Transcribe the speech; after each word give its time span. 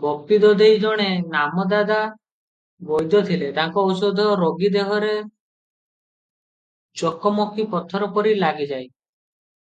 ଗୋପୀର 0.00 0.48
ଦଦେଇ 0.62 0.80
ଜଣେ 0.80 1.04
ନାମଜାଦା 1.34 1.96
ବୈଦ୍ୟ 2.90 3.22
ଥିଲେ, 3.30 3.48
ତାଙ୍କ 3.60 3.84
ଔଷଧ 3.92 4.26
ରୋଗୀ 4.42 4.70
ଦେହରେ 4.76 5.14
ଚକମକି 7.04 7.66
ପଥରପରି 7.78 8.36
ଲାଗିଯାଏ। 8.44 8.88